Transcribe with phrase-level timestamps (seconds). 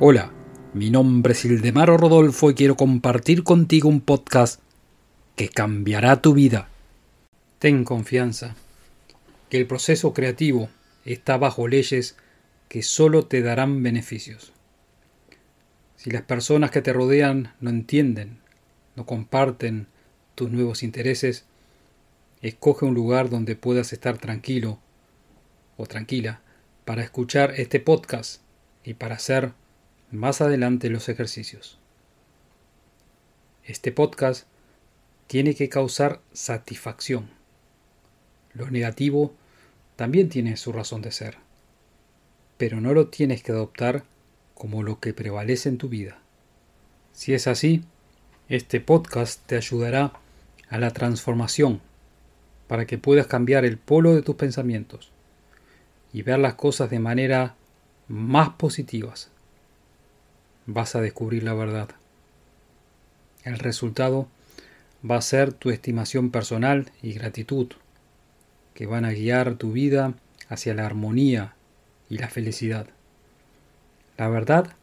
[0.00, 0.32] Hola,
[0.72, 4.60] mi nombre es Ildemaro Rodolfo y quiero compartir contigo un podcast
[5.36, 6.68] que cambiará tu vida.
[7.60, 8.56] Ten confianza,
[9.48, 10.68] que el proceso creativo
[11.04, 12.16] está bajo leyes
[12.68, 14.52] que solo te darán beneficios.
[15.94, 18.40] Si las personas que te rodean no entienden,
[18.96, 19.86] no comparten
[20.34, 21.44] tus nuevos intereses,
[22.42, 24.80] escoge un lugar donde puedas estar tranquilo
[25.76, 26.40] o tranquila
[26.84, 28.42] para escuchar este podcast
[28.82, 29.52] y para hacer
[30.14, 31.78] más adelante los ejercicios.
[33.64, 34.46] Este podcast
[35.26, 37.30] tiene que causar satisfacción.
[38.52, 39.34] Lo negativo
[39.96, 41.38] también tiene su razón de ser,
[42.58, 44.04] pero no lo tienes que adoptar
[44.54, 46.18] como lo que prevalece en tu vida.
[47.12, 47.82] Si es así,
[48.48, 50.12] este podcast te ayudará
[50.68, 51.80] a la transformación
[52.68, 55.10] para que puedas cambiar el polo de tus pensamientos
[56.12, 57.56] y ver las cosas de manera
[58.08, 59.33] más positivas.
[60.66, 61.90] Vas a descubrir la verdad.
[63.44, 64.28] El resultado
[65.08, 67.68] va a ser tu estimación personal y gratitud,
[68.72, 70.14] que van a guiar tu vida
[70.48, 71.54] hacia la armonía
[72.08, 72.86] y la felicidad.
[74.16, 74.74] La verdad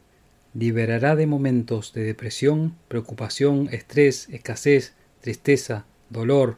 [0.54, 6.58] liberará de momentos de depresión, preocupación, estrés, escasez, tristeza, dolor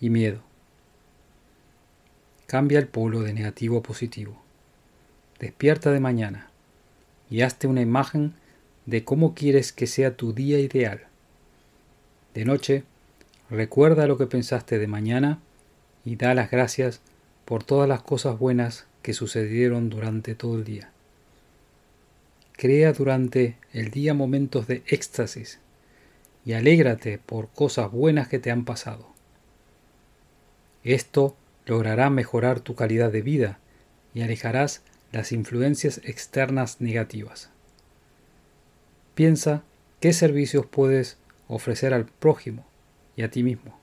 [0.00, 0.40] y miedo.
[2.46, 4.42] Cambia el polo de negativo a positivo.
[5.40, 6.50] Despierta de mañana
[7.30, 8.34] y hazte una imagen
[8.86, 11.02] de cómo quieres que sea tu día ideal.
[12.34, 12.84] De noche,
[13.50, 15.40] recuerda lo que pensaste de mañana
[16.04, 17.00] y da las gracias
[17.44, 20.90] por todas las cosas buenas que sucedieron durante todo el día.
[22.52, 25.58] Crea durante el día momentos de éxtasis
[26.44, 29.08] y alégrate por cosas buenas que te han pasado.
[30.82, 33.58] Esto logrará mejorar tu calidad de vida
[34.12, 37.53] y alejarás las influencias externas negativas.
[39.14, 39.62] Piensa
[40.00, 42.66] qué servicios puedes ofrecer al prójimo
[43.16, 43.78] y a ti mismo.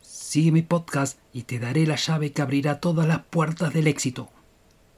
[0.00, 4.30] Sigue mi podcast y te daré la llave que abrirá todas las puertas del éxito.